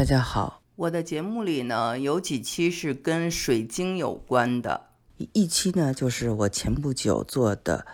[0.00, 4.86] 大家好，我的节目里呢有几期是跟水晶有关的，
[5.34, 7.84] 一期呢就是我前不久做的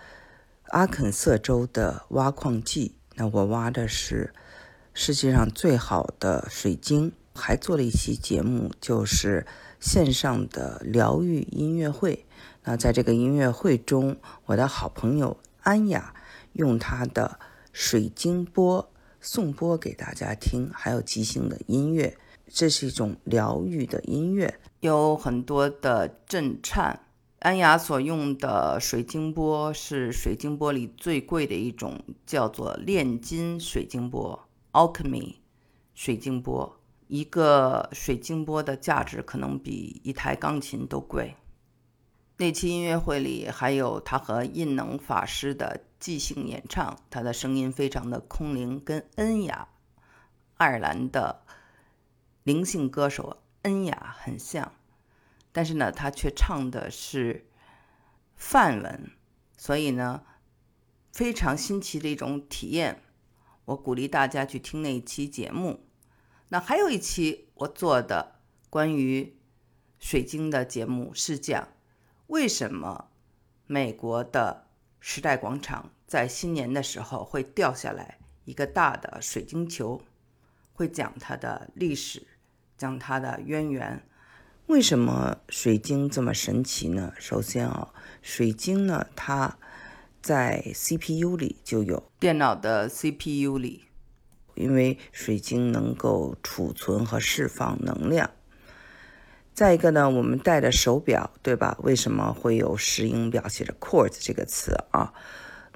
[0.69, 4.32] 阿肯色州的挖矿记，那我挖的是
[4.95, 9.45] 世界上最好的水晶，还做了一期节目，就是
[9.80, 12.25] 线上的疗愈音乐会。
[12.62, 16.14] 那在这个音乐会中，我的好朋友安雅
[16.52, 17.41] 用她的
[17.73, 18.88] 水晶波
[19.27, 22.16] 颂钵给大家听，还有即兴的音乐，
[22.46, 27.01] 这是一种疗愈的音乐，有很多的震颤。
[27.41, 35.34] 安雅所用的水晶波是水晶波里最贵的一种，叫做炼金水晶波 （Alchemy
[35.93, 36.79] 水晶波）。
[37.09, 41.34] 一个水晶波的价值可能比一台钢琴都贵。
[42.37, 49.70] 那期音乐会里还有他和印能法师的即兴演唱，他的声音非常的空灵，跟恩雅，
[50.56, 51.42] 爱尔兰的
[52.45, 54.73] 灵性歌手恩雅很像，
[55.51, 57.49] 但是呢，他却唱的是
[58.37, 59.10] 梵文，
[59.59, 60.23] 所以呢，
[61.12, 63.02] 非常新奇的一种体验。
[63.65, 65.88] 我鼓励大家去听那一期节目。
[66.50, 68.37] 那还有一期我做的
[68.71, 69.37] 关于
[69.99, 71.66] 水晶的节目是讲。
[72.28, 73.09] 为什么
[73.66, 74.66] 美国的
[75.00, 80.00] 时代广场在新年的时候会掉下来一个大的水晶球？
[80.72, 82.27] 会讲它的历史，
[82.77, 84.03] 讲它的渊源。
[84.67, 87.12] 为什么水晶这么神奇呢？
[87.19, 89.56] 首先啊，水晶呢，它
[90.21, 93.84] 在 CPU 里就有，电脑的 CPU 里，
[94.55, 98.31] 因为水晶能够储存和释放能量。
[99.56, 101.78] 再一个呢，我们戴的手表，对吧？
[101.81, 105.15] 为什么会有石英表写着 quartz 这个词啊？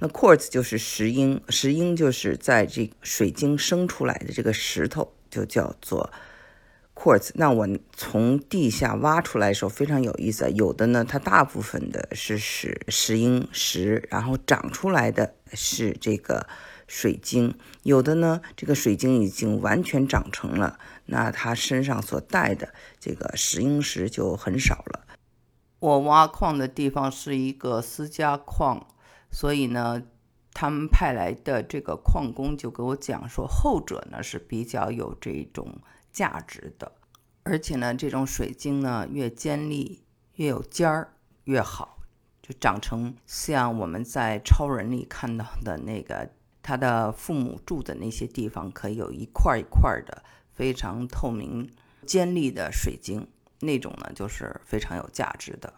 [0.00, 6.12] 那 quartz 就是石英，石英就是在这水晶生出来的这个石头，就叫做
[6.95, 7.31] quartz。
[7.33, 16.47] 那我从地下挖出来的时候非常有意思，有的呢，它大部分的是石石英石，然后长出来的是这个。
[16.92, 25.06] 水晶有的呢，这个水晶已经完全长成了，那它身上所带的这个石英石就很少了。
[25.79, 28.89] 我挖矿的地方是一个私家矿，
[29.30, 30.02] 所以呢，
[30.52, 35.79] 他们派来的这个矿工就给我讲说，后者呢是比较有这种
[36.11, 36.90] 价值的，
[37.45, 40.02] 而且呢，这种水晶呢越尖利
[40.34, 41.12] 越有尖儿
[41.45, 42.00] 越好，
[42.42, 46.30] 就长成像我们在超人里看到的那个。
[46.63, 50.23] 他的父母住的那些地方，可以有一块一块的
[50.53, 51.71] 非常透明、
[52.07, 53.29] 尖利的水晶，
[53.61, 55.75] 那种呢就是非常有价值的。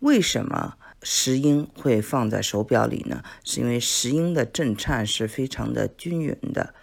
[0.00, 3.22] 为什么石英会放在手表里呢？
[3.44, 6.74] 是因为石英的震颤是非常的均匀的，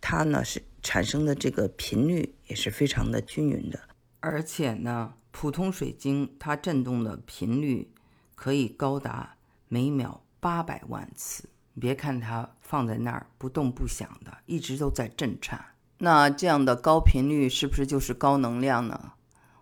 [0.00, 3.80] 它呢是产生的这个频率也是非常的均匀的，
[4.20, 7.90] 而且呢，普通水晶它震动的频率
[8.34, 9.36] 可以高达
[9.68, 11.48] 每秒八百万次。
[11.80, 15.64] 别看它放在那儿不动不响的，一直都在震颤。
[15.98, 19.12] 那这样的高频率是不是就是高能量呢？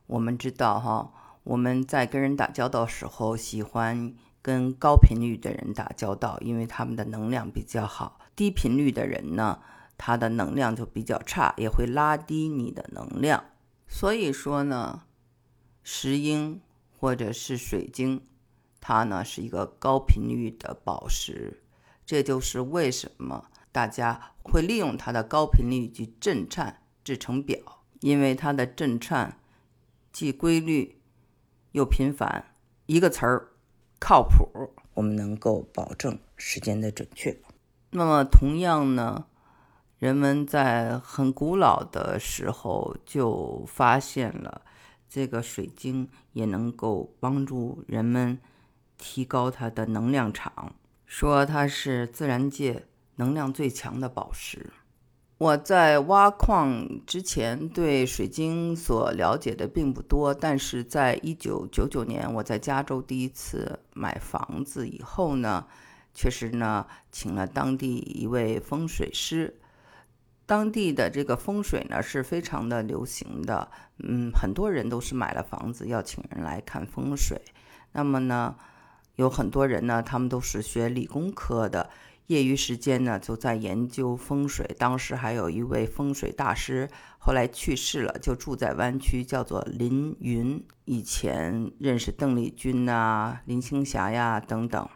[0.06, 1.12] 我们知道哈，
[1.44, 8.18] 我们在跟人打交道时候，喜欢跟高频率的人打交道，因为他们的能量比较好。
[8.34, 9.60] 低频率的人呢，
[9.96, 13.44] 他的能量就比较差，也会拉低你的能量。
[13.86, 15.02] 所以说呢，
[15.82, 16.60] 石英
[16.98, 18.22] 或者是水晶，
[18.80, 21.61] 它呢是一个高频率的宝石。
[22.04, 27.58] 这就是为什么大家会利用它的高频率去震颤制成表，
[28.00, 29.38] 因为它的震颤
[30.12, 31.00] 既规律
[31.72, 32.54] 又频繁。
[32.86, 33.48] 一个词儿，
[33.98, 37.40] 靠谱，我们能够保证时间的准确。
[37.90, 39.26] 那么，同样呢，
[39.98, 44.62] 人们在很古老的时候就发现了
[45.08, 48.38] 这个水晶也能够帮助人们
[48.98, 50.74] 提高它的能量场。
[51.12, 52.86] 说它是自然界
[53.16, 54.72] 能量最强的宝石。
[55.36, 65.66] 我在挖矿之前对水晶所了解的并不多，但是在一九九九年我在加州第一次买房子以后呢，
[66.14, 69.60] 确实呢请了当地一位风水师。
[70.46, 77.38] 当地的这个风水呢是非常的流行的，嗯，很多人都是买了房子要请人来看风水。
[77.92, 78.56] 那么呢？
[79.16, 81.90] 有很多人呢，他们都是学理工科的，
[82.28, 84.74] 业余时间呢就在研究风水。
[84.78, 86.88] 当时还有一位风水大师，
[87.18, 90.64] 后来去世了，就住在湾区，叫做林云。
[90.86, 94.88] 以前认识邓丽君呐、林青霞呀等等。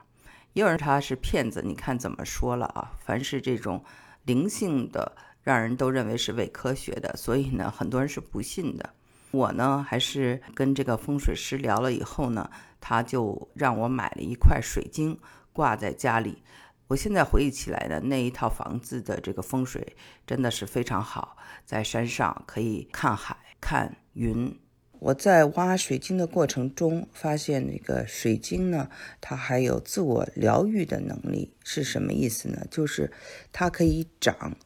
[0.55, 2.93] 也有人他是骗子，你看怎么说了啊？
[2.99, 3.85] 凡是这种
[4.25, 8.95] 灵性的让人都认为是伪科学的，所以呢，很多人是不信的。
[9.37, 12.51] 我呢，还是跟这个风水师聊了以后呢，
[12.81, 15.19] 他就让我买了一块水晶
[15.53, 16.43] 挂在家里。
[16.89, 19.97] 我现在回忆起来呢，那一套房子的这个风水
[20.27, 24.59] 真的是非常好，在山上可以看海、看云。
[24.99, 28.89] 我在挖水晶的过程中，发现那个水晶呢，
[29.21, 32.67] 它还有自我疗愈的能力，是什么意思呢？
[32.71, 33.13] 就是
[33.53, 34.57] 它可以长，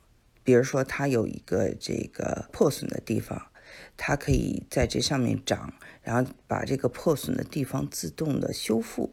[0.45, 3.50] 比如说它有一个这个破损的地方。
[3.97, 5.73] 它可以在这上面长，
[6.03, 9.13] 然后把这个破损的地方自动的修复。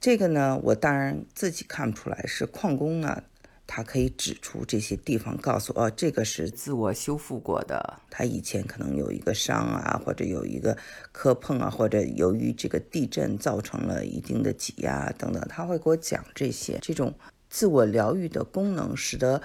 [0.00, 3.22] 这个呢，我当然自己看不出来，是矿工呢，
[3.66, 8.00] 他可以指出这些地方，告诉哦，这个是自我修复过的。
[8.10, 10.76] 他以前可能有一个伤啊，或者有一个
[11.12, 16.78] 磕碰啊，或者由于这个地震造成了一定的挤压等等，他会给我讲这些。
[16.82, 17.14] 这种
[17.48, 19.42] 自我疗愈的功能，使得。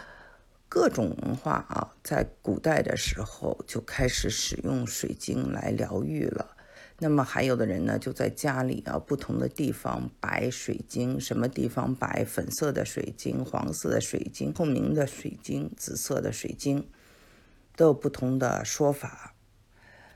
[0.74, 6.56] 各种文化啊，在古代的时候就开始使用水晶来疗愈了。
[7.00, 16.88] 那么还有的人呢，就在家里啊，不同的地方摆水晶，什么地方摆粉色的水晶、黄色的水晶、透明的水晶、紫色的水晶，
[17.76, 19.36] 都有不同的说法。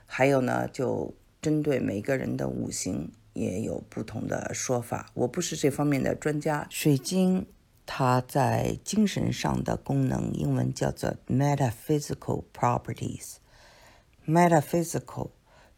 [0.06, 5.10] 还有呢，就针对每个人的五行也有不同的说法。
[5.12, 7.44] 我不是这方面的专家，水晶。
[7.86, 13.36] 它在精神上的功能，英文叫做 metaphysical properties。
[14.26, 15.30] metaphysical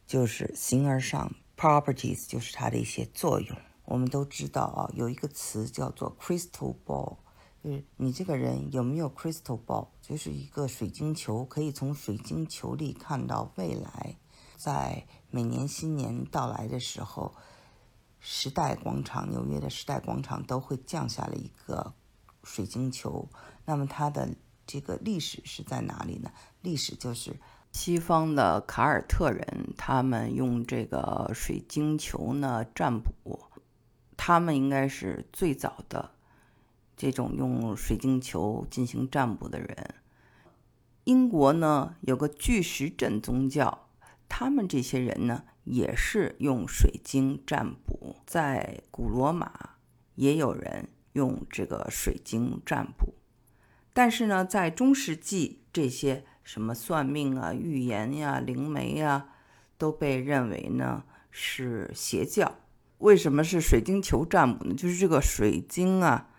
[0.07, 3.55] 就是形而上，properties 就是它的一些作用。
[3.85, 7.17] 我们都知道啊，有一个词叫做 crystal ball，
[7.63, 14.17] 就是你这个人有没有 crystal ball，就是一个水晶球，可以从水晶球里看到未来。
[14.57, 17.33] 在每年新年到来的时候，
[18.19, 21.93] 时代广场，纽约的时代广场都会降下了一个。
[22.49, 23.29] 水晶球，
[23.65, 24.27] 那么它的
[24.65, 26.31] 这个历史是在哪里呢？
[26.63, 27.35] 历史就是
[27.71, 33.39] 西方的凯尔特人，他们用这个水晶球呢占卜，
[34.17, 36.09] 他们应该是最早的
[36.97, 39.93] 这种用水晶球进行占卜的人。
[41.03, 43.87] 英国呢有个巨石阵宗教，
[44.27, 48.15] 他们这些人呢也是用水晶占卜。
[48.25, 49.75] 在古罗马
[50.15, 50.89] 也有人。
[51.13, 53.13] 用这个水晶占卜，
[53.93, 59.29] 但是呢，在中世纪，这些什么算命啊、预言呀、灵媒呀，
[59.77, 62.55] 都被认为呢是邪教。
[62.99, 64.73] 为什么是水晶球占卜呢？
[64.75, 66.29] 就是这个水晶啊，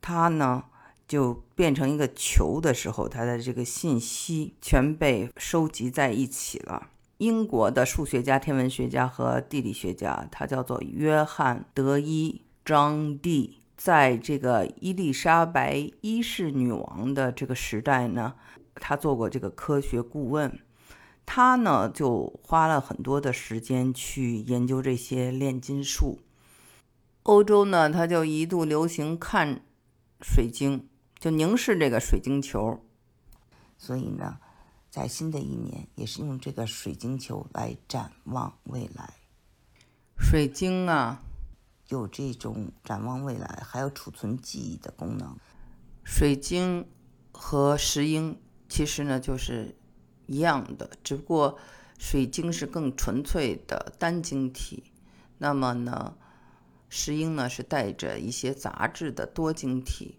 [0.00, 0.64] 它呢
[1.08, 6.90] 就变成一个球的时候，它的这个信息全被收集在一起了。
[7.18, 13.61] 英国的数学家、天文学家和地理学家，他叫做约翰·德伊·张蒂。
[13.84, 18.36] 在这个伊丽莎白一世女王的这个时代呢，
[18.76, 20.60] 他做过这个科学顾问，
[21.26, 26.20] 他呢就花了很多的时间去研究这些炼金术。
[27.24, 29.62] 欧洲呢，他就一度流行看
[30.20, 30.88] 水晶，
[31.18, 32.84] 就凝视这个水晶球。
[33.76, 34.38] 所以呢，
[34.90, 39.14] 在新的一年也是用这个水晶球来展望未来。
[40.16, 41.20] 水晶啊。
[41.92, 45.36] 有这种展望未来，还有储存记忆的功能。
[46.02, 46.88] 水晶
[47.30, 49.76] 和石英其实呢就是
[50.26, 51.58] 一样的，只不过
[51.98, 54.84] 水晶是更纯粹的单晶体，
[55.38, 56.16] 那么呢，
[56.88, 60.18] 石英呢是带着一些杂质的多晶体。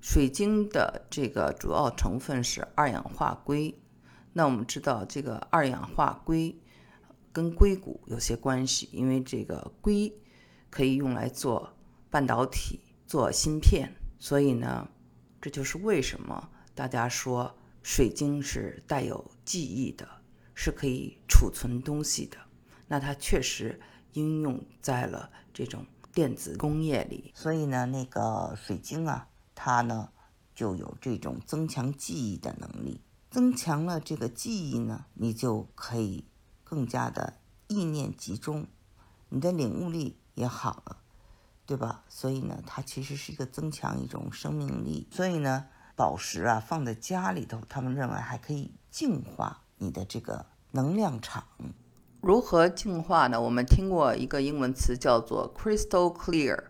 [0.00, 3.76] 水晶的这个主要成分是二氧化硅，
[4.32, 6.61] 那我们知道这个二氧化硅。
[7.32, 10.12] 跟硅谷有些关系，因为这个硅
[10.68, 11.72] 可以用来做
[12.10, 14.86] 半导体、做芯片，所以呢，
[15.40, 20.06] 这就是为什么大家说水晶是带有记忆的，
[20.54, 22.36] 是可以储存东西的。
[22.86, 23.80] 那它确实
[24.12, 30.10] 应用在了这种电子工业里，所以呢，那个水晶啊，它呢
[30.54, 33.00] 就有这种增强记忆的能力。
[33.30, 36.26] 增强了这个记忆呢，你就可以。
[36.72, 37.34] 更加的
[37.66, 38.66] 意念集中，
[39.28, 40.96] 你的领悟力也好了，
[41.66, 42.02] 对吧？
[42.08, 45.06] 所以呢，它其实是一个增强一种生命力。
[45.10, 51.44] 所以呢，宝石啊放在家里头，他们认为还可以净化你的这个能量场。
[52.22, 53.38] 如何净化呢？
[53.38, 56.68] 我们听过一个英文词叫做 crystal clear，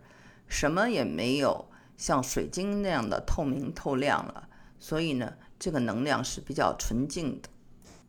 [0.49, 4.49] 什么也没有像水晶那样的透明透亮了。
[4.81, 7.49] 所以呢，这个能量是比较纯净的。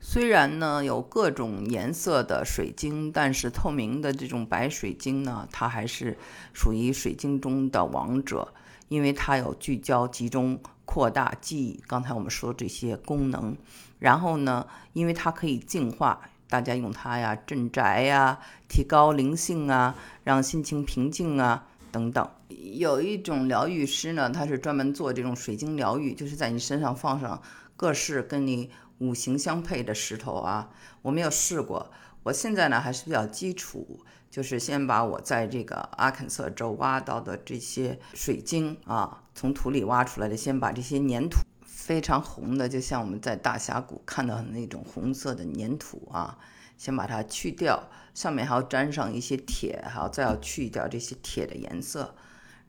[0.05, 6.17] 虽然呢有各种颜色的水晶，但是透明的这种白水晶呢，它还是
[6.51, 8.53] 属于水晶中的王者，
[8.89, 13.55] 因为它有聚焦、集中、扩大记忆，刚才我们说这些功能。
[13.97, 16.19] 然后呢，因为它可以净化，
[16.49, 19.95] 大家用它呀镇宅呀，提高灵性啊，
[20.25, 22.29] 让心情平静啊等等。
[22.49, 27.41] 有一种疗愈师呢，他是专门做这种水晶疗愈，就是在你身上放上
[27.75, 30.69] 各式跟你五行相配的石头啊。
[31.01, 31.91] 我没有试过，
[32.23, 33.99] 我现在呢还是比较基础。
[34.29, 46.39] 就是先把我在这个阿肯色州挖到的这些水晶啊，从土里挖出来的，先把这些粘土非常红的，就像我们在大峡谷看到的那种红色的粘土啊，
[46.79, 52.15] 先把它去掉，上面还要沾上一些铁，还要再要去掉这些铁的颜色，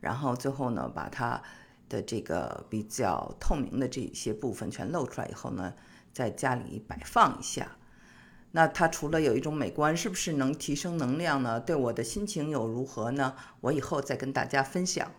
[0.00, 1.42] 然后最后呢，把它
[1.88, 5.74] 的这个比较透明的这些部分全露出来以后呢，
[6.12, 7.76] 在家里摆放一下。
[8.52, 11.58] 那它除了有一种美观，是不是能提升能量呢？
[11.58, 13.34] 对我的心情又如何呢？
[13.60, 15.10] 我以后再跟大家分享。